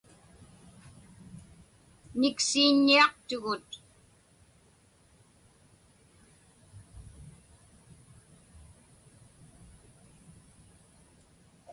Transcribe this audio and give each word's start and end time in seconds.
Niksiiññiaqtugut. 2.19 3.69